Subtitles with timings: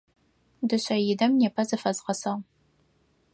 [0.67, 2.35] Дышъэидэм непэ зыфэзгъэсагъ.